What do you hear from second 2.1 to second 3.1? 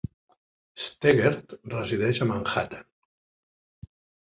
a Manhattan.